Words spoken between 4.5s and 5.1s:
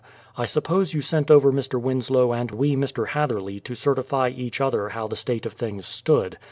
other how